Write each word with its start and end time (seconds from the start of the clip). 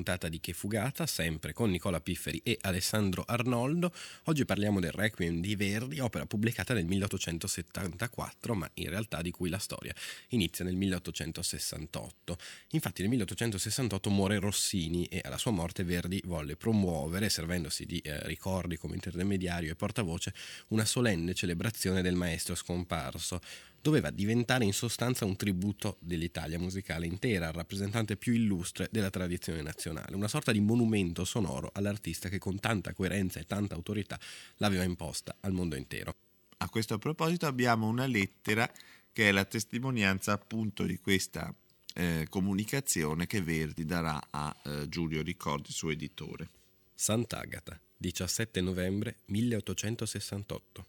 Puntata 0.00 0.30
di 0.30 0.40
Che 0.40 0.54
Fugata, 0.54 1.04
sempre 1.04 1.52
con 1.52 1.68
Nicola 1.70 2.00
Pifferi 2.00 2.40
e 2.42 2.56
Alessandro 2.62 3.22
Arnoldo. 3.26 3.92
Oggi 4.24 4.46
parliamo 4.46 4.80
del 4.80 4.92
Requiem 4.92 5.42
di 5.42 5.54
Verdi, 5.56 6.00
opera 6.00 6.24
pubblicata 6.24 6.72
nel 6.72 6.86
1874, 6.86 8.54
ma 8.54 8.70
in 8.74 8.88
realtà 8.88 9.20
di 9.20 9.30
cui 9.30 9.50
la 9.50 9.58
storia 9.58 9.94
inizia 10.28 10.64
nel 10.64 10.74
1868. 10.76 12.38
Infatti 12.70 13.02
nel 13.02 13.10
1868 13.10 14.08
muore 14.08 14.38
Rossini 14.38 15.04
e 15.04 15.20
alla 15.22 15.36
sua 15.36 15.50
morte 15.50 15.84
Verdi 15.84 16.22
volle 16.24 16.56
promuovere, 16.56 17.28
servendosi 17.28 17.84
di 17.84 17.98
eh, 17.98 18.26
ricordi 18.26 18.78
come 18.78 18.94
intermediario 18.94 19.70
e 19.70 19.74
portavoce, 19.74 20.32
una 20.68 20.86
solenne 20.86 21.34
celebrazione 21.34 22.00
del 22.00 22.14
maestro 22.14 22.54
scomparso 22.54 23.38
doveva 23.80 24.10
diventare 24.10 24.64
in 24.64 24.72
sostanza 24.72 25.24
un 25.24 25.36
tributo 25.36 25.96
dell'Italia 26.00 26.58
musicale 26.58 27.06
intera, 27.06 27.48
al 27.48 27.54
rappresentante 27.54 28.16
più 28.16 28.32
illustre 28.32 28.88
della 28.90 29.10
tradizione 29.10 29.62
nazionale, 29.62 30.14
una 30.16 30.28
sorta 30.28 30.52
di 30.52 30.60
monumento 30.60 31.24
sonoro 31.24 31.70
all'artista 31.72 32.28
che 32.28 32.38
con 32.38 32.60
tanta 32.60 32.92
coerenza 32.92 33.40
e 33.40 33.44
tanta 33.44 33.74
autorità 33.74 34.18
l'aveva 34.56 34.84
imposta 34.84 35.36
al 35.40 35.52
mondo 35.52 35.76
intero. 35.76 36.14
A 36.58 36.68
questo 36.68 36.98
proposito 36.98 37.46
abbiamo 37.46 37.88
una 37.88 38.06
lettera 38.06 38.70
che 39.12 39.28
è 39.28 39.32
la 39.32 39.44
testimonianza 39.44 40.32
appunto 40.32 40.84
di 40.84 40.98
questa 40.98 41.52
eh, 41.94 42.26
comunicazione 42.28 43.26
che 43.26 43.42
Verdi 43.42 43.84
darà 43.84 44.20
a 44.30 44.54
eh, 44.62 44.88
Giulio 44.88 45.22
Ricordi, 45.22 45.72
suo 45.72 45.90
editore. 45.90 46.48
Sant'Agata, 46.94 47.80
17 47.96 48.60
novembre 48.60 49.16
1868. 49.26 50.86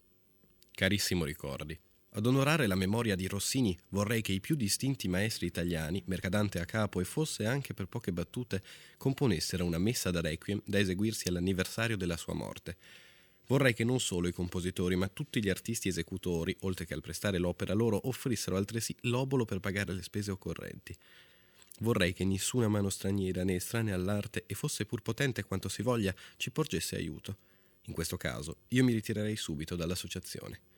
Carissimo 0.74 1.24
Ricordi, 1.24 1.78
ad 2.14 2.26
onorare 2.26 2.66
la 2.66 2.74
memoria 2.74 3.16
di 3.16 3.26
Rossini 3.26 3.78
vorrei 3.88 4.20
che 4.20 4.32
i 4.32 4.40
più 4.40 4.54
distinti 4.54 5.08
maestri 5.08 5.46
italiani, 5.46 6.02
Mercadante 6.06 6.60
a 6.60 6.66
capo 6.66 7.00
e 7.00 7.04
fosse 7.04 7.46
anche 7.46 7.72
per 7.72 7.86
poche 7.86 8.12
battute, 8.12 8.62
componessero 8.98 9.64
una 9.64 9.78
messa 9.78 10.10
da 10.10 10.20
requiem 10.20 10.60
da 10.64 10.78
eseguirsi 10.78 11.28
all'anniversario 11.28 11.96
della 11.96 12.18
sua 12.18 12.34
morte. 12.34 12.76
Vorrei 13.46 13.72
che 13.72 13.84
non 13.84 13.98
solo 13.98 14.28
i 14.28 14.32
compositori, 14.32 14.94
ma 14.94 15.08
tutti 15.08 15.42
gli 15.42 15.48
artisti 15.48 15.88
esecutori, 15.88 16.54
oltre 16.60 16.84
che 16.84 16.92
al 16.92 17.00
prestare 17.00 17.38
l'opera 17.38 17.72
loro, 17.72 18.06
offrissero 18.06 18.56
altresì 18.56 18.94
l'obolo 19.02 19.46
per 19.46 19.60
pagare 19.60 19.94
le 19.94 20.02
spese 20.02 20.30
occorrenti. 20.30 20.94
Vorrei 21.78 22.12
che 22.12 22.26
nessuna 22.26 22.68
mano 22.68 22.90
straniera 22.90 23.42
né 23.42 23.54
estranea 23.54 23.94
all'arte, 23.94 24.44
e 24.46 24.54
fosse 24.54 24.84
pur 24.84 25.00
potente 25.00 25.44
quanto 25.44 25.70
si 25.70 25.80
voglia, 25.80 26.14
ci 26.36 26.50
porgesse 26.50 26.94
aiuto. 26.94 27.36
In 27.86 27.94
questo 27.94 28.18
caso 28.18 28.58
io 28.68 28.84
mi 28.84 28.92
ritirerei 28.92 29.36
subito 29.36 29.76
dall'associazione. 29.76 30.71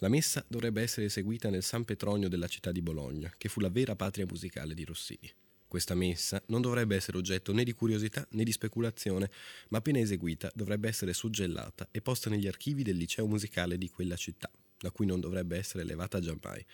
La 0.00 0.08
messa 0.08 0.44
dovrebbe 0.46 0.82
essere 0.82 1.06
eseguita 1.06 1.48
nel 1.48 1.62
San 1.62 1.86
Petronio 1.86 2.28
della 2.28 2.48
città 2.48 2.70
di 2.70 2.82
Bologna, 2.82 3.32
che 3.38 3.48
fu 3.48 3.60
la 3.60 3.70
vera 3.70 3.96
patria 3.96 4.26
musicale 4.26 4.74
di 4.74 4.84
Rossini. 4.84 5.32
Questa 5.66 5.94
messa 5.94 6.42
non 6.48 6.60
dovrebbe 6.60 6.96
essere 6.96 7.16
oggetto 7.16 7.54
né 7.54 7.64
di 7.64 7.72
curiosità 7.72 8.26
né 8.32 8.44
di 8.44 8.52
speculazione, 8.52 9.30
ma 9.68 9.78
appena 9.78 9.98
eseguita 9.98 10.50
dovrebbe 10.54 10.88
essere 10.88 11.14
suggellata 11.14 11.88
e 11.90 12.02
posta 12.02 12.28
negli 12.28 12.46
archivi 12.46 12.82
del 12.82 12.96
liceo 12.96 13.26
musicale 13.26 13.78
di 13.78 13.88
quella 13.88 14.16
città, 14.16 14.50
da 14.78 14.90
cui 14.90 15.06
non 15.06 15.18
dovrebbe 15.18 15.56
essere 15.56 15.82
levata 15.82 16.20
giammai. 16.20 16.64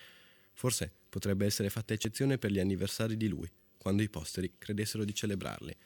Forse 0.52 0.92
potrebbe 1.08 1.46
essere 1.46 1.70
fatta 1.70 1.94
eccezione 1.94 2.38
per 2.38 2.50
gli 2.50 2.58
anniversari 2.58 3.16
di 3.16 3.28
lui, 3.28 3.48
quando 3.78 4.02
i 4.02 4.08
posteri 4.08 4.54
credessero 4.58 5.04
di 5.04 5.14
celebrarli. 5.14 5.76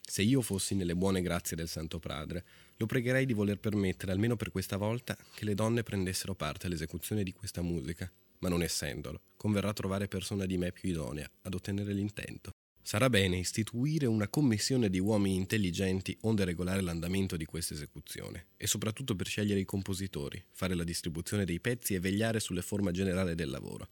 Se 0.00 0.20
io 0.20 0.42
fossi 0.42 0.74
nelle 0.74 0.94
buone 0.94 1.22
grazie 1.22 1.56
del 1.56 1.68
Santo 1.68 1.98
Padre, 1.98 2.44
lo 2.82 2.88
pregherei 2.88 3.26
di 3.26 3.32
voler 3.32 3.58
permettere, 3.58 4.10
almeno 4.10 4.34
per 4.34 4.50
questa 4.50 4.76
volta, 4.76 5.16
che 5.34 5.44
le 5.44 5.54
donne 5.54 5.84
prendessero 5.84 6.34
parte 6.34 6.66
all'esecuzione 6.66 7.22
di 7.22 7.32
questa 7.32 7.62
musica, 7.62 8.10
ma 8.40 8.48
non 8.48 8.60
essendolo, 8.60 9.20
converrà 9.36 9.72
trovare 9.72 10.08
persona 10.08 10.46
di 10.46 10.58
me 10.58 10.72
più 10.72 10.88
idonea 10.88 11.30
ad 11.42 11.54
ottenere 11.54 11.92
l'intento. 11.92 12.50
Sarà 12.82 13.08
bene 13.08 13.36
istituire 13.36 14.06
una 14.06 14.26
commissione 14.26 14.90
di 14.90 14.98
uomini 14.98 15.36
intelligenti 15.36 16.16
onde 16.22 16.44
regolare 16.44 16.80
l'andamento 16.80 17.36
di 17.36 17.44
questa 17.44 17.74
esecuzione 17.74 18.46
e 18.56 18.66
soprattutto 18.66 19.14
per 19.14 19.28
scegliere 19.28 19.60
i 19.60 19.64
compositori, 19.64 20.42
fare 20.50 20.74
la 20.74 20.82
distribuzione 20.82 21.44
dei 21.44 21.60
pezzi 21.60 21.94
e 21.94 22.00
vegliare 22.00 22.40
sulle 22.40 22.62
forme 22.62 22.90
generale 22.90 23.36
del 23.36 23.50
lavoro. 23.50 23.86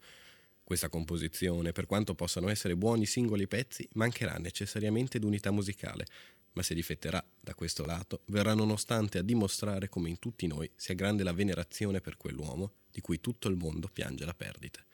Questa 0.65 0.89
composizione, 0.89 1.71
per 1.71 1.87
quanto 1.87 2.17
possano 2.17 2.49
essere 2.49 2.77
buoni 2.77 3.07
singoli 3.07 3.47
pezzi, 3.47 3.89
mancherà 3.93 4.37
necessariamente 4.39 5.21
d'unità 5.21 5.53
musicale, 5.53 6.07
ma 6.53 6.62
se 6.62 6.75
difetterà 6.75 7.25
da 7.41 7.55
questo 7.55 7.84
lato, 7.84 8.22
verrà 8.27 8.55
nonostante 8.55 9.19
a 9.19 9.22
dimostrare 9.22 9.88
come 9.88 10.09
in 10.09 10.19
tutti 10.19 10.47
noi 10.47 10.71
sia 10.75 10.94
grande 10.94 11.22
la 11.22 11.33
venerazione 11.33 12.00
per 12.00 12.16
quell'uomo 12.16 12.72
di 12.91 13.00
cui 13.00 13.21
tutto 13.21 13.49
il 13.49 13.56
mondo 13.56 13.88
piange 13.88 14.25
la 14.25 14.34
perdita. 14.34 14.84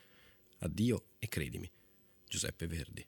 Addio 0.58 1.10
e 1.18 1.28
credimi. 1.28 1.70
Giuseppe 2.28 2.66
Verdi. 2.66 3.04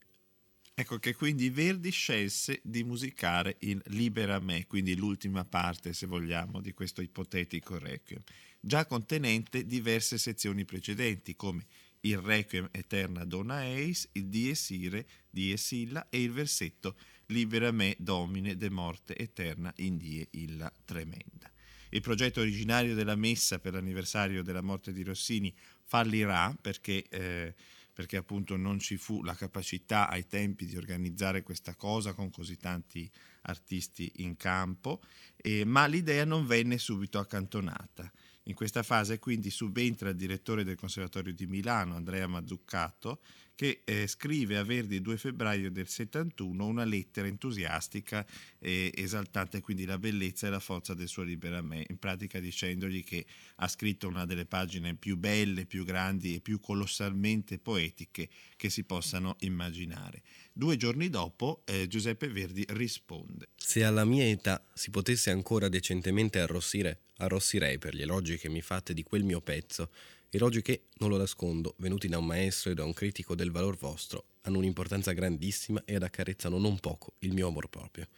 Ecco 0.74 0.98
che 0.98 1.14
quindi 1.14 1.50
Verdi 1.50 1.90
scelse 1.90 2.60
di 2.62 2.84
musicare 2.84 3.56
il 3.60 3.82
Libera 3.86 4.38
me, 4.38 4.66
quindi 4.66 4.94
l'ultima 4.94 5.44
parte, 5.44 5.92
se 5.92 6.06
vogliamo, 6.06 6.60
di 6.60 6.72
questo 6.72 7.02
ipotetico 7.02 7.78
requiem, 7.78 8.22
già 8.60 8.86
contenente 8.86 9.66
diverse 9.66 10.18
sezioni 10.18 10.64
precedenti, 10.64 11.34
come 11.34 11.66
il 12.02 12.18
Requiem 12.18 12.68
Eterna 12.70 13.24
Dona 13.24 13.66
Eis, 13.66 14.08
il 14.12 14.26
Dies 14.26 14.70
Ire, 14.70 15.06
Dies 15.28 15.70
Illa 15.72 16.06
e 16.10 16.22
il 16.22 16.30
versetto 16.30 16.96
Libera 17.30 17.70
me 17.72 17.94
Domine 17.98 18.56
de 18.56 18.70
morte 18.70 19.14
eterna 19.14 19.70
in 19.76 19.98
Die 19.98 20.26
Illa 20.30 20.72
Tremenda. 20.84 21.50
Il 21.90 22.00
progetto 22.00 22.40
originario 22.40 22.94
della 22.94 23.16
messa 23.16 23.58
per 23.58 23.74
l'anniversario 23.74 24.42
della 24.42 24.62
morte 24.62 24.94
di 24.94 25.02
Rossini 25.02 25.54
fallirà 25.84 26.56
perché, 26.58 27.04
eh, 27.10 27.54
perché 27.92 28.16
appunto 28.16 28.56
non 28.56 28.78
ci 28.78 28.96
fu 28.96 29.22
la 29.22 29.34
capacità 29.34 30.08
ai 30.08 30.26
tempi 30.26 30.64
di 30.64 30.78
organizzare 30.78 31.42
questa 31.42 31.74
cosa 31.74 32.14
con 32.14 32.30
così 32.30 32.56
tanti 32.56 33.10
artisti 33.42 34.10
in 34.16 34.36
campo, 34.38 35.02
eh, 35.36 35.66
ma 35.66 35.84
l'idea 35.84 36.24
non 36.24 36.46
venne 36.46 36.78
subito 36.78 37.18
accantonata. 37.18 38.10
In 38.44 38.54
questa 38.54 38.82
fase 38.82 39.18
quindi 39.18 39.50
subentra 39.50 40.08
il 40.08 40.16
direttore 40.16 40.64
del 40.64 40.76
Conservatorio 40.76 41.34
di 41.34 41.46
Milano, 41.46 41.94
Andrea 41.96 42.26
Mazzuccato, 42.26 43.20
che 43.58 43.80
eh, 43.82 44.06
scrive 44.06 44.56
a 44.56 44.62
Verdi 44.62 44.94
il 44.94 45.02
2 45.02 45.16
febbraio 45.16 45.72
del 45.72 45.88
71 45.88 46.64
una 46.64 46.84
lettera 46.84 47.26
entusiastica 47.26 48.24
e 48.56 48.92
esaltante 48.94 49.60
quindi 49.60 49.84
la 49.84 49.98
bellezza 49.98 50.46
e 50.46 50.50
la 50.50 50.60
forza 50.60 50.94
del 50.94 51.08
suo 51.08 51.24
Libera 51.24 51.60
Me, 51.60 51.84
in 51.88 51.98
pratica 51.98 52.38
dicendogli 52.38 53.02
che 53.02 53.26
ha 53.56 53.66
scritto 53.66 54.06
una 54.06 54.26
delle 54.26 54.46
pagine 54.46 54.94
più 54.94 55.16
belle, 55.16 55.66
più 55.66 55.84
grandi 55.84 56.36
e 56.36 56.40
più 56.40 56.60
colossalmente 56.60 57.58
poetiche 57.58 58.28
che 58.54 58.70
si 58.70 58.84
possano 58.84 59.34
immaginare. 59.40 60.22
Due 60.52 60.76
giorni 60.76 61.10
dopo 61.10 61.62
eh, 61.64 61.88
Giuseppe 61.88 62.28
Verdi 62.28 62.64
risponde. 62.68 63.48
Se 63.56 63.82
alla 63.82 64.04
mia 64.04 64.24
età 64.24 64.64
si 64.72 64.90
potesse 64.90 65.30
ancora 65.30 65.68
decentemente 65.68 66.38
arrossire, 66.38 67.00
arrossirei 67.16 67.78
per 67.78 67.96
gli 67.96 68.02
elogi 68.02 68.38
che 68.38 68.48
mi 68.48 68.60
fate 68.60 68.94
di 68.94 69.02
quel 69.02 69.24
mio 69.24 69.40
pezzo, 69.40 69.90
elogi 70.30 70.62
che, 70.62 70.84
non 70.98 71.08
lo 71.08 71.16
nascondo, 71.16 71.74
venuti 71.78 72.08
da 72.08 72.18
un 72.18 72.26
maestro 72.26 72.70
e 72.70 72.74
da 72.74 72.84
un 72.84 72.92
critico 72.92 73.34
del 73.34 73.50
valor 73.50 73.76
vostro, 73.76 74.24
hanno 74.42 74.58
un'importanza 74.58 75.12
grandissima 75.12 75.82
ed 75.84 76.02
accarezzano 76.02 76.58
non 76.58 76.78
poco 76.78 77.14
il 77.20 77.32
mio 77.32 77.48
amor 77.48 77.68
proprio. 77.68 78.08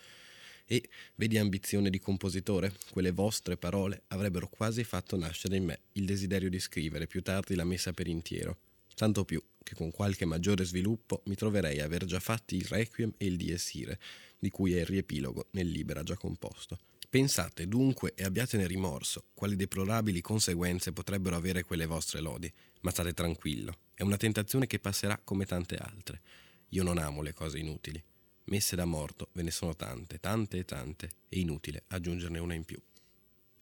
E, 0.66 0.88
vedi 1.16 1.36
ambizione 1.36 1.90
di 1.90 1.98
compositore, 1.98 2.72
quelle 2.90 3.10
vostre 3.10 3.56
parole 3.56 4.02
avrebbero 4.08 4.48
quasi 4.48 4.84
fatto 4.84 5.16
nascere 5.16 5.56
in 5.56 5.64
me 5.64 5.80
il 5.92 6.04
desiderio 6.04 6.48
di 6.48 6.60
scrivere 6.60 7.06
più 7.06 7.22
tardi 7.22 7.54
la 7.54 7.64
messa 7.64 7.92
per 7.92 8.06
intiero, 8.06 8.56
tanto 8.94 9.24
più 9.24 9.42
che 9.62 9.74
con 9.74 9.90
qualche 9.90 10.24
maggiore 10.24 10.64
sviluppo 10.64 11.22
mi 11.26 11.34
troverei 11.34 11.80
a 11.80 11.84
aver 11.84 12.04
già 12.04 12.20
fatti 12.20 12.56
il 12.56 12.64
Requiem 12.64 13.12
e 13.18 13.26
il 13.26 13.36
Dies 13.36 13.74
Irae, 13.74 13.98
di 14.38 14.48
cui 14.50 14.74
è 14.74 14.80
il 14.80 14.86
riepilogo 14.86 15.48
nel 15.52 15.68
Libera 15.68 16.02
già 16.02 16.16
composto. 16.16 16.78
Pensate 17.10 17.66
dunque 17.66 18.12
e 18.14 18.22
abbiatene 18.22 18.68
rimorso, 18.68 19.24
quali 19.34 19.56
deplorabili 19.56 20.20
conseguenze 20.20 20.92
potrebbero 20.92 21.34
avere 21.34 21.64
quelle 21.64 21.84
vostre 21.84 22.20
lodi, 22.20 22.48
ma 22.82 22.92
state 22.92 23.12
tranquillo, 23.14 23.78
è 23.94 24.04
una 24.04 24.16
tentazione 24.16 24.68
che 24.68 24.78
passerà 24.78 25.18
come 25.18 25.44
tante 25.44 25.74
altre. 25.74 26.20
Io 26.68 26.84
non 26.84 26.98
amo 26.98 27.20
le 27.22 27.34
cose 27.34 27.58
inutili. 27.58 28.00
Messe 28.44 28.76
da 28.76 28.84
morto 28.84 29.30
ve 29.32 29.42
ne 29.42 29.50
sono 29.50 29.74
tante, 29.74 30.20
tante 30.20 30.58
e 30.58 30.64
tante, 30.64 31.10
è 31.28 31.36
inutile 31.36 31.82
aggiungerne 31.88 32.38
una 32.38 32.54
in 32.54 32.62
più. 32.62 32.80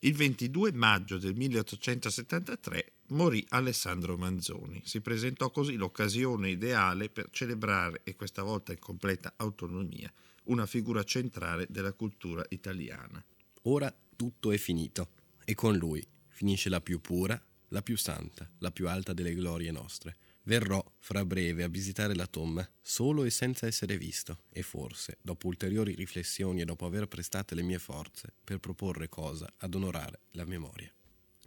Il 0.01 0.13
22 0.13 0.71
maggio 0.73 1.17
del 1.17 1.33
1873 1.33 2.91
morì 3.07 3.43
Alessandro 3.49 4.15
Manzoni. 4.15 4.79
Si 4.85 5.01
presentò 5.01 5.49
così 5.49 5.73
l'occasione 5.73 6.51
ideale 6.51 7.09
per 7.09 7.29
celebrare, 7.31 8.01
e 8.03 8.15
questa 8.15 8.43
volta 8.43 8.73
in 8.73 8.79
completa 8.79 9.33
autonomia, 9.37 10.13
una 10.43 10.67
figura 10.67 11.03
centrale 11.03 11.65
della 11.67 11.93
cultura 11.93 12.45
italiana. 12.49 13.25
Ora 13.63 13.93
tutto 14.15 14.51
è 14.51 14.57
finito 14.57 15.09
e 15.43 15.53
con 15.53 15.75
lui 15.75 16.05
finisce 16.27 16.69
la 16.69 16.79
più 16.79 17.01
pura, 17.01 17.41
la 17.69 17.81
più 17.81 17.97
santa, 17.97 18.49
la 18.59 18.71
più 18.71 18.87
alta 18.87 19.11
delle 19.11 19.33
glorie 19.33 19.71
nostre. 19.71 20.15
Verrò 20.43 20.83
fra 20.99 21.25
breve 21.25 21.63
a 21.63 21.67
visitare 21.67 22.15
la 22.15 22.25
tomba, 22.25 22.67
solo 22.81 23.25
e 23.25 23.29
senza 23.29 23.67
essere 23.67 23.97
visto, 23.97 24.43
e 24.49 24.63
forse, 24.63 25.17
dopo 25.21 25.47
ulteriori 25.47 25.93
riflessioni 25.93 26.61
e 26.61 26.65
dopo 26.65 26.85
aver 26.85 27.07
prestate 27.07 27.53
le 27.53 27.61
mie 27.61 27.79
forze, 27.79 28.33
per 28.43 28.59
proporre 28.59 29.09
cosa 29.09 29.51
ad 29.57 29.75
onorare 29.75 30.21
la 30.31 30.45
memoria. 30.45 30.91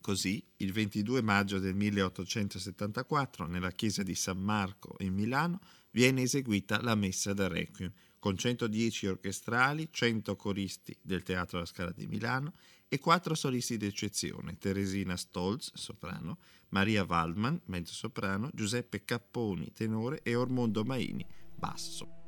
Così, 0.00 0.44
il 0.58 0.72
22 0.72 1.22
maggio 1.22 1.58
del 1.58 1.74
1874, 1.74 3.46
nella 3.46 3.70
chiesa 3.70 4.02
di 4.02 4.14
San 4.14 4.38
Marco 4.38 4.96
in 4.98 5.14
Milano, 5.14 5.60
viene 5.92 6.22
eseguita 6.22 6.80
la 6.82 6.94
messa 6.94 7.32
da 7.32 7.48
Requiem, 7.48 7.92
con 8.22 8.36
110 8.36 9.08
orchestrali, 9.08 9.88
100 9.90 10.36
coristi 10.36 10.96
del 11.02 11.24
Teatro 11.24 11.58
La 11.58 11.64
Scala 11.64 11.90
di 11.90 12.06
Milano 12.06 12.52
e 12.86 13.00
quattro 13.00 13.34
solisti 13.34 13.76
d'eccezione, 13.76 14.58
Teresina 14.58 15.16
Stolz, 15.16 15.72
soprano, 15.74 16.38
Maria 16.68 17.02
Waldman, 17.02 17.60
mezzo 17.64 17.92
soprano, 17.92 18.48
Giuseppe 18.54 19.04
Capponi, 19.04 19.72
tenore 19.72 20.20
e 20.22 20.36
Ormondo 20.36 20.84
Maini, 20.84 21.26
basso. 21.56 22.21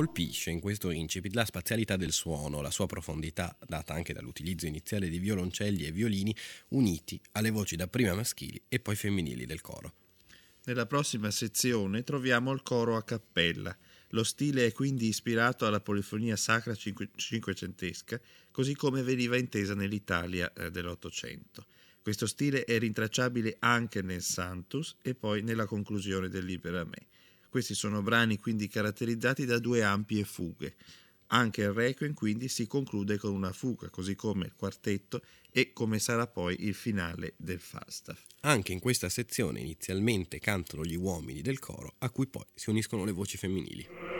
Colpisce 0.00 0.48
in 0.48 0.60
questo 0.60 0.90
incipit 0.90 1.34
la 1.34 1.44
spazialità 1.44 1.98
del 1.98 2.12
suono, 2.12 2.62
la 2.62 2.70
sua 2.70 2.86
profondità, 2.86 3.54
data 3.68 3.92
anche 3.92 4.14
dall'utilizzo 4.14 4.64
iniziale 4.64 5.10
di 5.10 5.18
violoncelli 5.18 5.84
e 5.84 5.92
violini 5.92 6.34
uniti 6.68 7.20
alle 7.32 7.50
voci 7.50 7.76
dapprima 7.76 8.14
maschili 8.14 8.62
e 8.66 8.80
poi 8.80 8.96
femminili 8.96 9.44
del 9.44 9.60
coro. 9.60 9.92
Nella 10.64 10.86
prossima 10.86 11.30
sezione 11.30 12.02
troviamo 12.02 12.50
il 12.52 12.62
coro 12.62 12.96
a 12.96 13.02
cappella. 13.02 13.76
Lo 14.12 14.24
stile 14.24 14.64
è 14.64 14.72
quindi 14.72 15.06
ispirato 15.06 15.66
alla 15.66 15.82
polifonia 15.82 16.36
sacra 16.36 16.74
cinquecentesca, 16.74 18.18
così 18.52 18.74
come 18.74 19.02
veniva 19.02 19.36
intesa 19.36 19.74
nell'Italia 19.74 20.50
eh, 20.54 20.70
dell'Ottocento. 20.70 21.66
Questo 22.00 22.26
stile 22.26 22.64
è 22.64 22.78
rintracciabile 22.78 23.56
anche 23.58 24.00
nel 24.00 24.22
Santus 24.22 24.96
e 25.02 25.14
poi 25.14 25.42
nella 25.42 25.66
conclusione 25.66 26.30
del 26.30 26.46
Libera 26.46 26.84
Me. 26.84 27.08
Questi 27.50 27.74
sono 27.74 28.00
brani 28.00 28.38
quindi 28.38 28.68
caratterizzati 28.68 29.44
da 29.44 29.58
due 29.58 29.82
ampie 29.82 30.22
fughe. 30.22 30.76
Anche 31.32 31.62
il 31.62 31.72
Requiem 31.72 32.14
quindi 32.14 32.46
si 32.46 32.68
conclude 32.68 33.18
con 33.18 33.32
una 33.32 33.52
fuga, 33.52 33.90
così 33.90 34.14
come 34.14 34.46
il 34.46 34.54
quartetto 34.54 35.20
e 35.50 35.72
come 35.72 35.98
sarà 35.98 36.28
poi 36.28 36.64
il 36.64 36.74
finale 36.74 37.34
del 37.36 37.58
Falstaff. 37.58 38.22
Anche 38.42 38.72
in 38.72 38.78
questa 38.78 39.08
sezione 39.08 39.60
inizialmente 39.60 40.38
cantano 40.38 40.84
gli 40.84 40.96
uomini 40.96 41.42
del 41.42 41.58
coro, 41.58 41.96
a 41.98 42.10
cui 42.10 42.28
poi 42.28 42.46
si 42.54 42.70
uniscono 42.70 43.04
le 43.04 43.12
voci 43.12 43.36
femminili. 43.36 44.19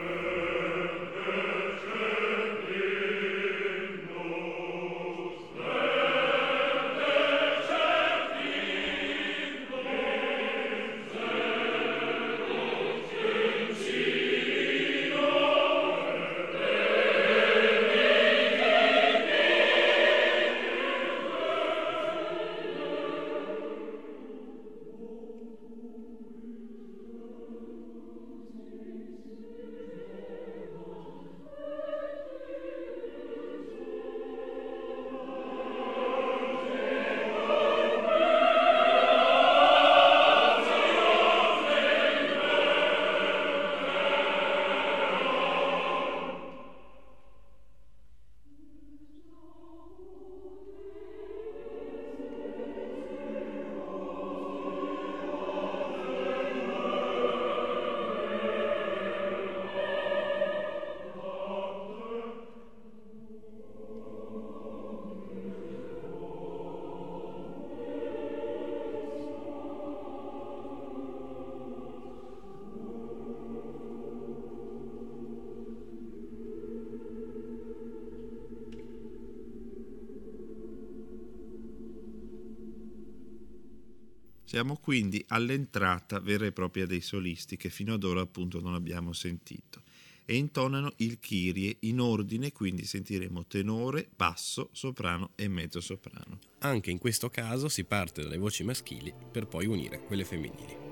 Siamo 84.51 84.79
quindi 84.79 85.25
all'entrata 85.29 86.19
vera 86.19 86.45
e 86.45 86.51
propria 86.51 86.85
dei 86.85 87.03
solisti 87.03 87.57
che 87.57 87.71
fino 87.71 87.95
ad 87.95 88.03
ora 88.03 88.21
appunto 88.21 88.59
non 88.61 88.75
abbiamo 88.75 89.13
sentito 89.13 89.83
e 90.25 90.35
intonano 90.35 90.93
il 90.97 91.21
Kyrie 91.21 91.77
in 91.83 92.01
ordine, 92.01 92.51
quindi 92.51 92.85
sentiremo 92.85 93.47
tenore, 93.47 94.09
basso, 94.17 94.71
soprano 94.73 95.31
e 95.37 95.47
mezzo 95.47 95.81
soprano. 95.81 96.41
Anche 96.59 96.91
in 96.91 96.99
questo 96.99 97.31
caso 97.31 97.69
si 97.69 97.85
parte 97.85 98.25
dalle 98.25 98.39
voci 98.39 98.65
maschili 98.65 99.15
per 99.31 99.47
poi 99.47 99.67
unire 99.67 100.01
quelle 100.01 100.25
femminili. 100.25 100.90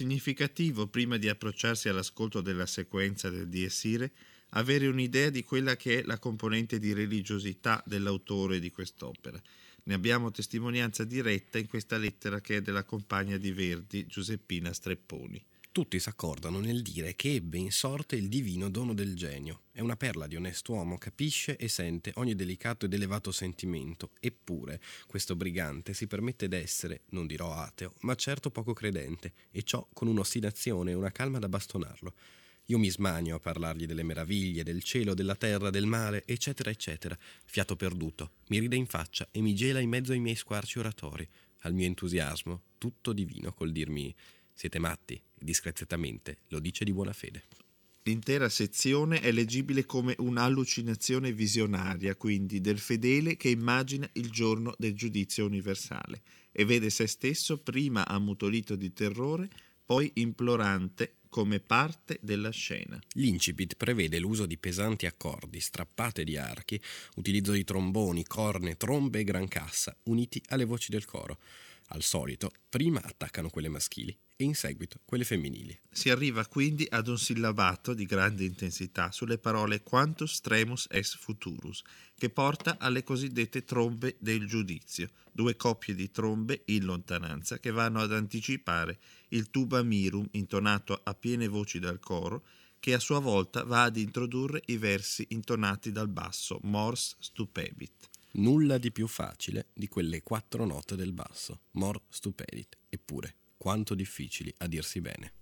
Significativo, 0.00 0.86
prima 0.86 1.18
di 1.18 1.28
approcciarsi 1.28 1.90
all'ascolto 1.90 2.40
della 2.40 2.64
sequenza 2.64 3.28
del 3.28 3.50
Dies 3.50 3.84
Irae, 3.84 4.10
avere 4.52 4.86
un'idea 4.86 5.28
di 5.28 5.44
quella 5.44 5.76
che 5.76 5.98
è 5.98 6.02
la 6.04 6.18
componente 6.18 6.78
di 6.78 6.94
religiosità 6.94 7.82
dell'autore 7.84 8.60
di 8.60 8.70
quest'opera. 8.70 9.38
Ne 9.82 9.94
abbiamo 9.94 10.30
testimonianza 10.30 11.04
diretta 11.04 11.58
in 11.58 11.66
questa 11.66 11.98
lettera 11.98 12.40
che 12.40 12.56
è 12.56 12.62
della 12.62 12.84
compagna 12.84 13.36
di 13.36 13.52
Verdi, 13.52 14.06
Giuseppina 14.06 14.72
Strepponi. 14.72 15.44
Tutti 15.72 16.00
s'accordano 16.00 16.58
nel 16.58 16.82
dire 16.82 17.14
che 17.14 17.34
ebbe 17.34 17.56
in 17.56 17.70
sorte 17.70 18.16
il 18.16 18.28
divino 18.28 18.68
dono 18.68 18.92
del 18.92 19.14
genio. 19.14 19.66
È 19.70 19.78
una 19.78 19.94
perla 19.94 20.26
di 20.26 20.34
onest'uomo, 20.34 20.98
capisce 20.98 21.56
e 21.56 21.68
sente 21.68 22.10
ogni 22.16 22.34
delicato 22.34 22.86
ed 22.86 22.92
elevato 22.92 23.30
sentimento. 23.30 24.10
Eppure, 24.18 24.80
questo 25.06 25.36
brigante 25.36 25.94
si 25.94 26.08
permette 26.08 26.48
d'essere, 26.48 27.02
non 27.10 27.28
dirò 27.28 27.54
ateo, 27.54 27.94
ma 28.00 28.16
certo 28.16 28.50
poco 28.50 28.72
credente, 28.72 29.32
e 29.52 29.62
ciò 29.62 29.86
con 29.92 30.08
un'ostinazione 30.08 30.90
e 30.90 30.94
una 30.94 31.12
calma 31.12 31.38
da 31.38 31.48
bastonarlo. 31.48 32.14
Io 32.66 32.78
mi 32.78 32.90
smanio 32.90 33.36
a 33.36 33.40
parlargli 33.40 33.86
delle 33.86 34.02
meraviglie, 34.02 34.64
del 34.64 34.82
cielo, 34.82 35.14
della 35.14 35.36
terra, 35.36 35.70
del 35.70 35.86
mare, 35.86 36.24
eccetera, 36.26 36.70
eccetera. 36.70 37.16
Fiato 37.44 37.76
perduto, 37.76 38.32
mi 38.48 38.58
ride 38.58 38.74
in 38.74 38.86
faccia 38.86 39.28
e 39.30 39.40
mi 39.40 39.54
gela 39.54 39.78
in 39.78 39.88
mezzo 39.88 40.10
ai 40.10 40.18
miei 40.18 40.34
squarci 40.34 40.80
oratori. 40.80 41.28
Al 41.60 41.74
mio 41.74 41.86
entusiasmo, 41.86 42.62
tutto 42.76 43.12
divino 43.12 43.52
col 43.52 43.70
dirmi 43.70 44.12
siete 44.52 44.78
matti, 44.78 45.18
discreziatamente 45.40 46.38
lo 46.48 46.58
dice 46.60 46.84
di 46.84 46.92
buona 46.92 47.12
fede. 47.12 47.44
L'intera 48.04 48.48
sezione 48.48 49.20
è 49.20 49.30
leggibile 49.30 49.84
come 49.84 50.14
un'allucinazione 50.18 51.32
visionaria, 51.32 52.16
quindi 52.16 52.60
del 52.60 52.78
fedele 52.78 53.36
che 53.36 53.50
immagina 53.50 54.08
il 54.14 54.30
giorno 54.30 54.74
del 54.78 54.94
giudizio 54.94 55.44
universale 55.44 56.22
e 56.50 56.64
vede 56.64 56.88
se 56.88 57.06
stesso 57.06 57.58
prima 57.58 58.06
ammutolito 58.08 58.74
di 58.74 58.92
terrore, 58.92 59.50
poi 59.84 60.10
implorante 60.14 61.16
come 61.28 61.60
parte 61.60 62.18
della 62.22 62.50
scena. 62.50 62.98
L'incipit 63.14 63.76
prevede 63.76 64.18
l'uso 64.18 64.46
di 64.46 64.58
pesanti 64.58 65.06
accordi, 65.06 65.60
strappate 65.60 66.24
di 66.24 66.36
archi, 66.36 66.80
utilizzo 67.16 67.52
di 67.52 67.64
tromboni, 67.64 68.24
corne, 68.24 68.76
trombe 68.76 69.20
e 69.20 69.24
gran 69.24 69.46
cassa, 69.46 69.96
uniti 70.04 70.42
alle 70.48 70.64
voci 70.64 70.90
del 70.90 71.04
coro. 71.04 71.38
Al 71.92 72.02
solito, 72.02 72.52
prima 72.68 73.00
attaccano 73.02 73.50
quelle 73.50 73.68
maschili 73.68 74.16
e 74.36 74.44
in 74.44 74.54
seguito 74.54 75.00
quelle 75.04 75.24
femminili. 75.24 75.76
Si 75.90 76.08
arriva 76.08 76.46
quindi 76.46 76.86
ad 76.88 77.08
un 77.08 77.18
sillabato 77.18 77.94
di 77.94 78.06
grande 78.06 78.44
intensità 78.44 79.10
sulle 79.10 79.38
parole 79.38 79.82
quantus 79.82 80.40
tremus 80.40 80.86
es 80.88 81.16
futurus, 81.16 81.82
che 82.16 82.30
porta 82.30 82.76
alle 82.78 83.02
cosiddette 83.02 83.64
trombe 83.64 84.16
del 84.20 84.46
giudizio, 84.46 85.08
due 85.32 85.56
coppie 85.56 85.96
di 85.96 86.12
trombe 86.12 86.62
in 86.66 86.84
lontananza 86.84 87.58
che 87.58 87.72
vanno 87.72 88.00
ad 88.00 88.12
anticipare 88.12 89.00
il 89.30 89.50
tuba 89.50 89.82
mirum 89.82 90.28
intonato 90.32 91.00
a 91.02 91.14
piene 91.14 91.48
voci 91.48 91.80
dal 91.80 91.98
coro, 91.98 92.44
che 92.78 92.94
a 92.94 93.00
sua 93.00 93.18
volta 93.18 93.64
va 93.64 93.82
ad 93.82 93.96
introdurre 93.96 94.62
i 94.66 94.76
versi 94.76 95.26
intonati 95.30 95.90
dal 95.90 96.08
basso, 96.08 96.60
mors 96.62 97.16
stupebit. 97.18 98.09
Nulla 98.32 98.78
di 98.78 98.92
più 98.92 99.08
facile 99.08 99.70
di 99.72 99.88
quelle 99.88 100.22
quattro 100.22 100.64
note 100.64 100.94
del 100.94 101.12
basso, 101.12 101.62
mor 101.72 102.00
stupedit, 102.08 102.78
eppure 102.88 103.34
quanto 103.56 103.94
difficili 103.94 104.54
a 104.58 104.66
dirsi 104.68 105.00
bene. 105.00 105.39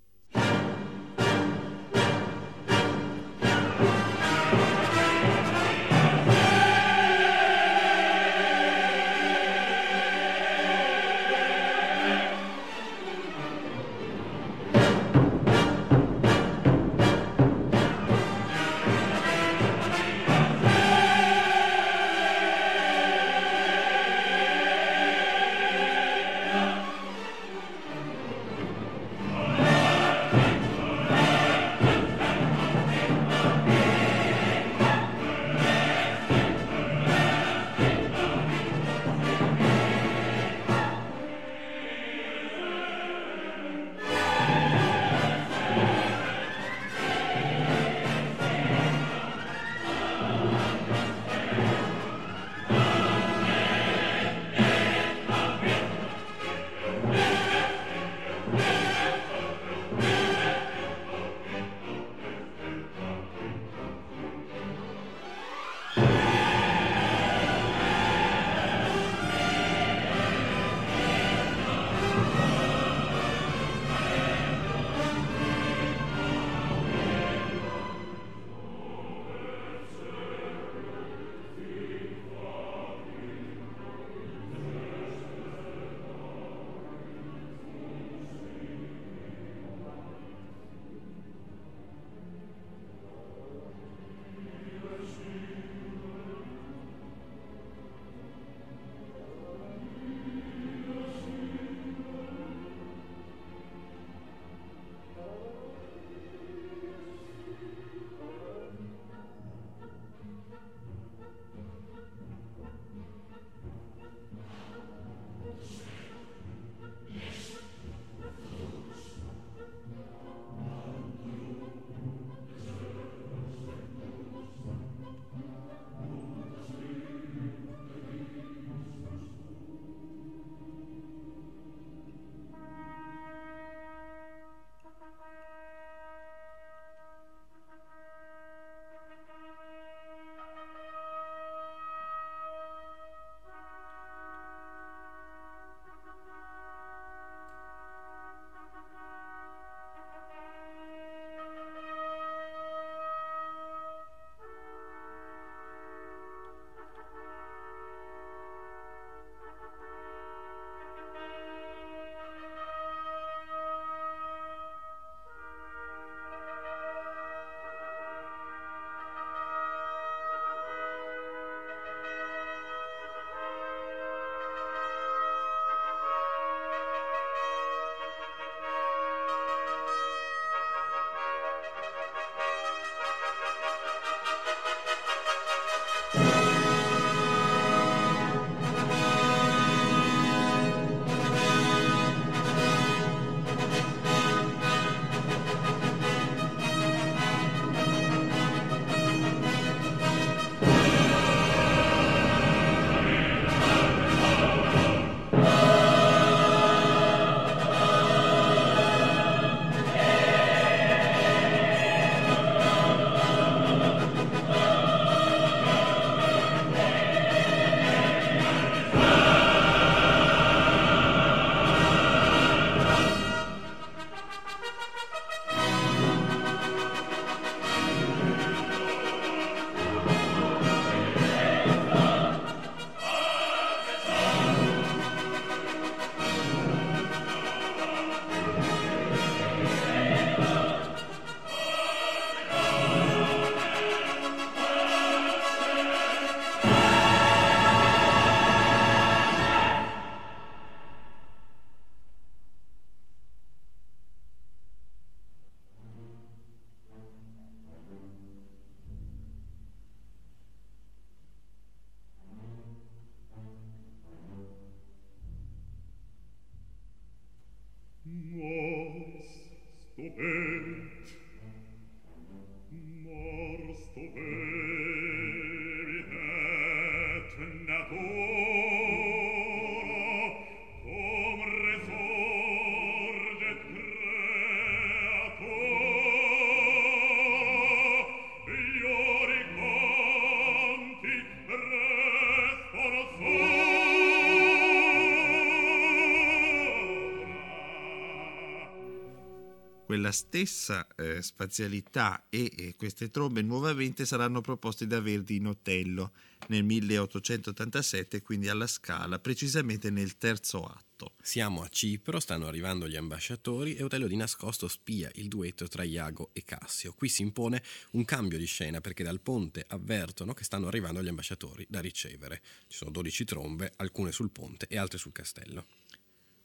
Stessa 300.19 300.89
eh, 300.97 301.23
spazialità 301.23 302.27
e, 302.29 302.51
e, 302.57 302.75
queste 302.77 303.09
trombe 303.09 303.41
nuovamente 303.41 304.05
saranno 304.05 304.41
proposte 304.41 304.89
da 304.89 305.01
Verdi 305.01 305.37
in 305.37 305.47
Otello 305.47 306.11
nel 306.49 306.65
1887, 306.65 308.21
quindi 308.23 308.49
alla 308.49 308.67
Scala, 308.67 309.21
precisamente 309.21 309.91
nel 309.91 310.19
terzo 310.19 310.65
atto. 310.65 311.13
Siamo 311.23 311.63
a 311.63 311.69
Cipro, 311.69 312.19
stanno 312.19 312.49
arrivando 312.49 312.89
gli 312.89 312.97
ambasciatori 312.97 313.77
e 313.77 313.85
Otello 313.85 314.09
di 314.09 314.17
nascosto 314.17 314.67
spia 314.67 315.09
il 315.15 315.29
duetto 315.29 315.69
tra 315.69 315.85
Iago 315.85 316.31
e 316.33 316.43
Cassio. 316.45 316.93
Qui 316.95 317.09
si 317.09 317.23
impone 317.23 317.63
un 317.93 318.05
cambio 318.05 318.39
di 318.39 318.47
scena 318.47 318.81
perché 318.81 319.05
dal 319.05 319.21
ponte 319.21 319.65
avvertono 319.69 320.35
che 320.35 320.43
stanno 320.43 320.67
arrivando 320.67 321.01
gli 321.01 321.09
ambasciatori 321.09 321.65
da 321.69 321.79
ricevere. 321.79 322.43
Ci 322.67 322.77
sono 322.79 322.91
12 322.91 323.25
trombe, 323.25 323.73
alcune 323.77 324.11
sul 324.11 324.31
ponte 324.31 324.67
e 324.69 324.77
altre 324.77 324.99
sul 324.99 325.13
castello. 325.13 325.67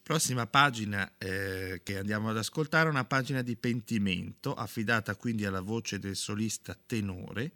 Prossima 0.03 0.45
pagina 0.47 1.13
eh, 1.17 1.79
che 1.81 1.97
andiamo 1.97 2.29
ad 2.29 2.37
ascoltare 2.37 2.87
è 2.87 2.91
una 2.91 3.05
pagina 3.05 3.41
di 3.41 3.55
pentimento, 3.55 4.53
affidata 4.53 5.15
quindi 5.15 5.45
alla 5.45 5.61
voce 5.61 5.97
del 5.97 6.17
solista 6.17 6.77
tenore, 6.85 7.53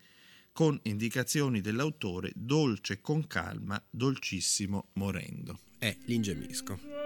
con 0.54 0.80
indicazioni 0.84 1.60
dell'autore 1.60 2.32
dolce 2.34 3.02
con 3.02 3.28
calma, 3.28 3.84
dolcissimo 3.90 4.88
morendo. 4.94 5.60
È 5.78 5.96
l'ingemisco. 6.06 6.97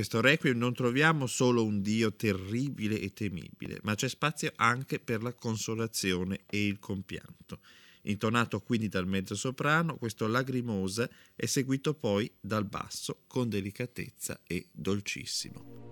Questo 0.00 0.22
requiem 0.22 0.56
non 0.56 0.72
troviamo 0.72 1.26
solo 1.26 1.62
un 1.62 1.82
Dio 1.82 2.14
terribile 2.14 2.98
e 2.98 3.12
temibile, 3.12 3.80
ma 3.82 3.94
c'è 3.94 4.08
spazio 4.08 4.50
anche 4.56 4.98
per 4.98 5.22
la 5.22 5.34
consolazione 5.34 6.44
e 6.46 6.66
il 6.66 6.78
compianto. 6.78 7.58
Intonato 8.04 8.62
quindi 8.62 8.88
dal 8.88 9.06
mezzo 9.06 9.34
soprano, 9.34 9.98
questo 9.98 10.26
lagrimosa 10.26 11.06
è 11.36 11.44
seguito 11.44 11.92
poi 11.92 12.32
dal 12.40 12.64
basso 12.64 13.24
con 13.26 13.50
delicatezza 13.50 14.40
e 14.46 14.68
dolcissimo. 14.72 15.89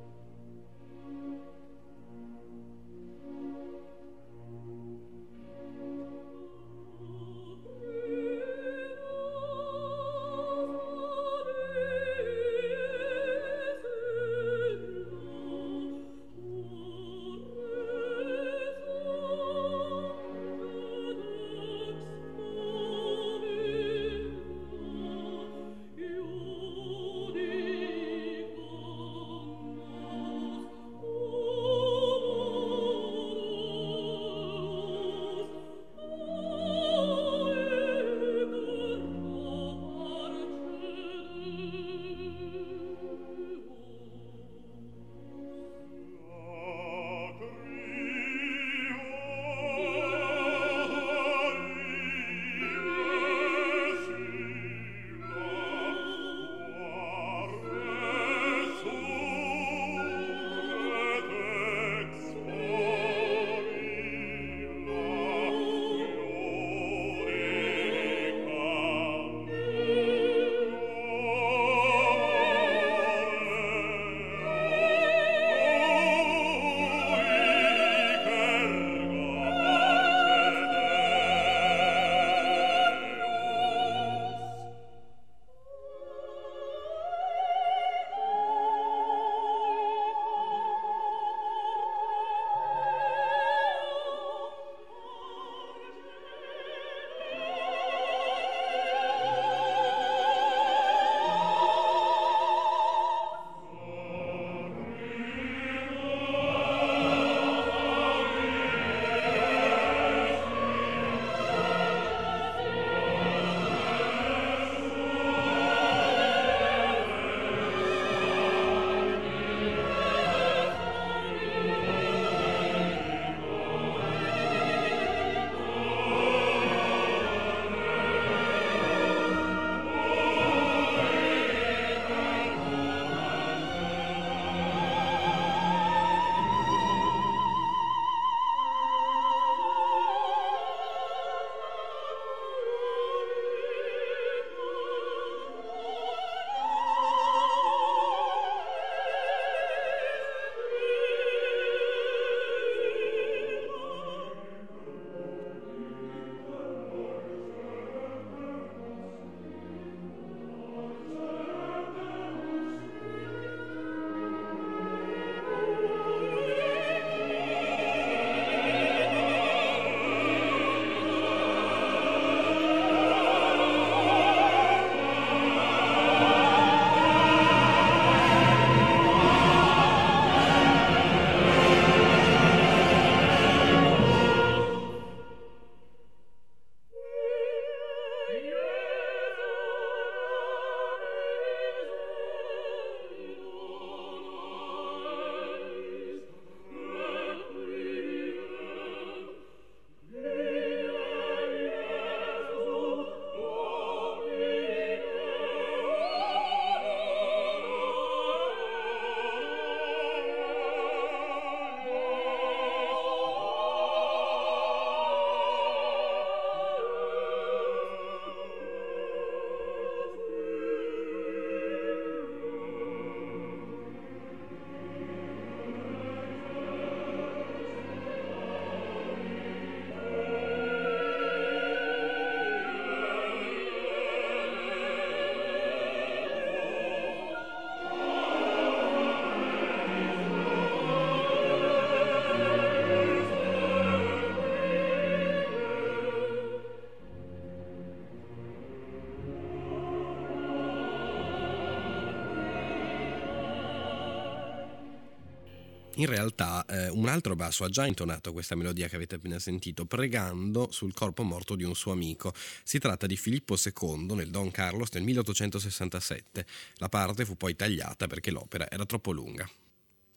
In 255.98 256.06
realtà 256.06 256.64
eh, 256.64 256.88
un 256.90 257.08
altro 257.08 257.34
basso 257.34 257.64
ha 257.64 257.68
già 257.68 257.84
intonato 257.84 258.32
questa 258.32 258.54
melodia 258.54 258.86
che 258.86 258.94
avete 258.94 259.16
appena 259.16 259.40
sentito, 259.40 259.84
pregando 259.84 260.70
sul 260.70 260.94
corpo 260.94 261.24
morto 261.24 261.56
di 261.56 261.64
un 261.64 261.74
suo 261.74 261.90
amico. 261.90 262.32
Si 262.62 262.78
tratta 262.78 263.06
di 263.06 263.16
Filippo 263.16 263.56
II 263.56 264.14
nel 264.14 264.30
Don 264.30 264.52
Carlos 264.52 264.90
nel 264.92 265.02
1867. 265.02 266.46
La 266.76 266.88
parte 266.88 267.24
fu 267.24 267.36
poi 267.36 267.56
tagliata 267.56 268.06
perché 268.06 268.30
l'opera 268.30 268.70
era 268.70 268.86
troppo 268.86 269.10
lunga. 269.10 269.48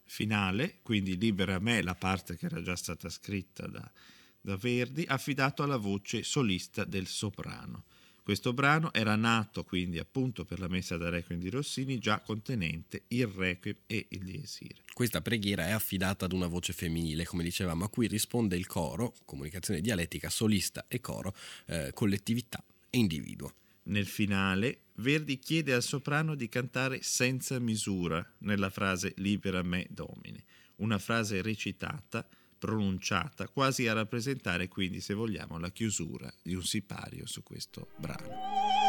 Finale, 0.03 0.81
quindi 0.83 1.17
libera 1.17 1.57
me 1.57 1.81
la 1.81 1.95
parte 1.95 2.37
che 2.37 2.45
era 2.45 2.61
già 2.61 2.75
stata 2.75 3.09
scritta 3.09 3.65
da, 3.65 3.91
da 4.39 4.55
Verdi, 4.57 5.03
affidato 5.07 5.63
alla 5.63 5.77
voce 5.77 6.21
solista 6.21 6.83
del 6.83 7.07
soprano. 7.07 7.85
Questo 8.23 8.53
brano 8.53 8.93
era 8.93 9.15
nato 9.15 9.63
quindi 9.63 9.97
appunto 9.97 10.45
per 10.45 10.59
la 10.59 10.67
messa 10.67 10.95
da 10.95 11.09
Requiem 11.09 11.39
di 11.39 11.49
Rossini, 11.49 11.97
già 11.97 12.19
contenente 12.19 13.03
il 13.07 13.25
Requiem 13.25 13.77
e 13.87 14.05
il 14.09 14.23
Diesire. 14.23 14.83
Questa 14.93 15.21
preghiera 15.21 15.67
è 15.67 15.71
affidata 15.71 16.25
ad 16.25 16.31
una 16.31 16.45
voce 16.45 16.71
femminile, 16.71 17.25
come 17.25 17.43
dicevamo, 17.43 17.83
a 17.83 17.89
cui 17.89 18.07
risponde 18.07 18.55
il 18.55 18.67
coro, 18.67 19.15
comunicazione 19.25 19.81
dialettica, 19.81 20.29
solista 20.29 20.85
e 20.87 21.01
coro, 21.01 21.35
eh, 21.65 21.91
collettività 21.93 22.63
e 22.89 22.97
individuo. 22.99 23.53
Nel 23.83 24.05
finale, 24.05 24.81
Verdi 24.95 25.39
chiede 25.39 25.73
al 25.73 25.81
soprano 25.81 26.35
di 26.35 26.47
cantare 26.47 27.01
senza 27.01 27.57
misura 27.57 28.23
nella 28.39 28.69
frase 28.69 29.13
Libera 29.17 29.63
me 29.63 29.87
Domine, 29.89 30.43
una 30.77 30.99
frase 30.99 31.41
recitata 31.41 32.27
pronunciata, 32.61 33.47
quasi 33.47 33.87
a 33.87 33.93
rappresentare 33.93 34.67
quindi, 34.67 35.01
se 35.01 35.15
vogliamo, 35.15 35.57
la 35.57 35.71
chiusura 35.71 36.31
di 36.43 36.53
un 36.53 36.61
sipario 36.61 37.25
su 37.25 37.41
questo 37.41 37.87
brano. 37.97 38.80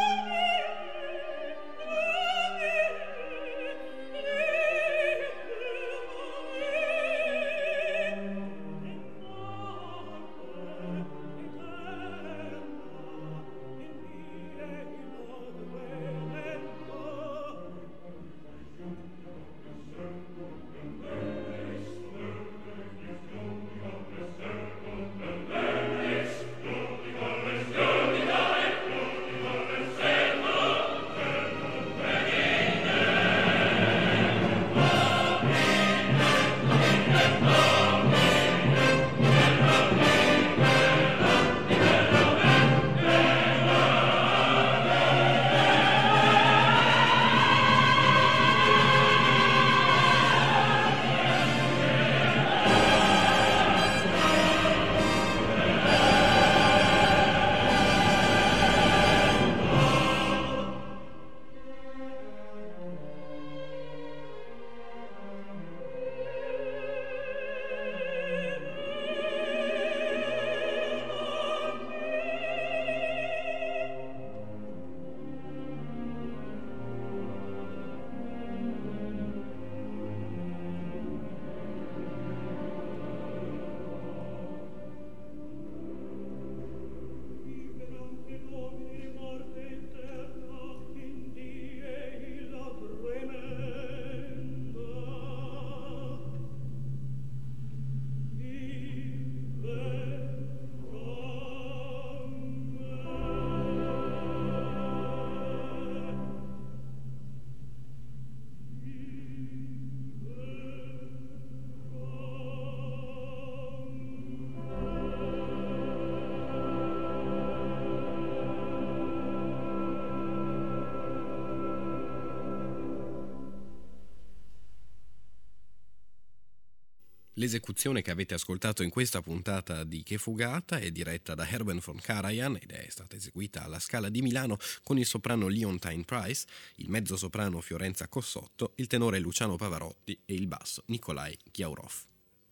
L'esecuzione 127.37 128.03
che 128.03 128.11
avete 128.11 128.35
ascoltato 128.35 128.83
in 128.83 128.91
questa 128.91 129.23
puntata 129.23 129.83
di 129.83 130.03
Che 130.03 130.19
Fugata 130.19 130.77
è 130.77 130.91
diretta 130.91 131.33
da 131.33 131.49
Herben 131.49 131.81
von 131.83 131.99
Karajan 131.99 132.59
ed 132.61 132.69
è 132.69 132.85
stata 132.89 133.15
eseguita 133.15 133.63
alla 133.63 133.79
Scala 133.79 134.09
di 134.09 134.21
Milano 134.21 134.59
con 134.83 134.99
il 134.99 135.05
soprano 135.07 135.47
Leontine 135.47 136.03
Price, 136.03 136.45
il 136.75 136.91
mezzo 136.91 137.17
soprano 137.17 137.59
Fiorenza 137.59 138.07
Cossotto, 138.07 138.73
il 138.75 138.85
tenore 138.85 139.17
Luciano 139.17 139.55
Pavarotti 139.55 140.19
e 140.25 140.35
il 140.35 140.45
basso 140.45 140.83
Nikolai 140.87 141.35
Chiaurov. 141.49 141.93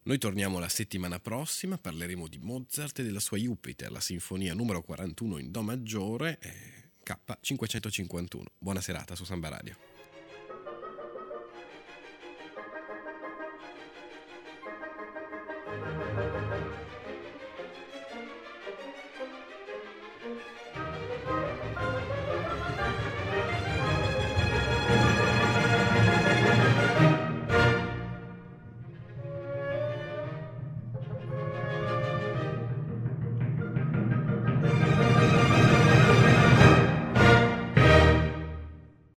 Noi 0.04 0.18
torniamo 0.18 0.58
la 0.58 0.70
settimana 0.70 1.20
prossima, 1.20 1.78
parleremo 1.78 2.28
di 2.28 2.40
Mozart 2.40 2.98
e 2.98 3.04
della 3.04 3.20
sua 3.20 3.38
Jupiter, 3.38 3.92
la 3.92 4.00
sinfonia 4.00 4.56
numero 4.56 4.82
41 4.82 5.38
in 5.38 5.52
Do 5.52 5.62
maggiore, 5.62 6.40
eh, 6.42 6.90
K551. 7.06 8.46
Buona 8.58 8.82
serata 8.82 9.14
su 9.14 9.26
Samba 9.26 9.50
Radio. 9.50 9.91